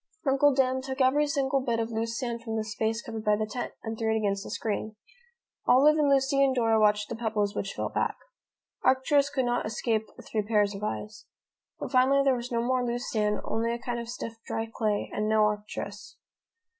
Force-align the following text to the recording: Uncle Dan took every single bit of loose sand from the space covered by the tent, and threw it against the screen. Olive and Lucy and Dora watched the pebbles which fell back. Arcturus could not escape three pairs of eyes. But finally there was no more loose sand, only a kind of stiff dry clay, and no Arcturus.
Uncle 0.25 0.51
Dan 0.51 0.81
took 0.81 0.99
every 0.99 1.27
single 1.27 1.61
bit 1.61 1.79
of 1.79 1.91
loose 1.91 2.17
sand 2.17 2.41
from 2.41 2.55
the 2.55 2.63
space 2.63 3.03
covered 3.03 3.23
by 3.23 3.35
the 3.35 3.45
tent, 3.45 3.73
and 3.83 3.99
threw 3.99 4.11
it 4.11 4.17
against 4.17 4.43
the 4.43 4.49
screen. 4.49 4.95
Olive 5.67 5.99
and 5.99 6.09
Lucy 6.09 6.43
and 6.43 6.55
Dora 6.55 6.79
watched 6.79 7.07
the 7.07 7.15
pebbles 7.15 7.53
which 7.55 7.73
fell 7.73 7.89
back. 7.89 8.15
Arcturus 8.83 9.29
could 9.29 9.45
not 9.45 9.63
escape 9.67 10.07
three 10.27 10.41
pairs 10.41 10.73
of 10.73 10.83
eyes. 10.83 11.27
But 11.79 11.91
finally 11.91 12.23
there 12.23 12.33
was 12.33 12.51
no 12.51 12.63
more 12.63 12.83
loose 12.83 13.11
sand, 13.11 13.41
only 13.43 13.71
a 13.71 13.77
kind 13.77 13.99
of 13.99 14.09
stiff 14.09 14.33
dry 14.47 14.65
clay, 14.73 15.11
and 15.13 15.29
no 15.29 15.43
Arcturus. 15.43 16.17